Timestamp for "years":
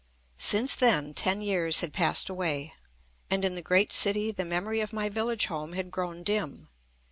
1.41-1.81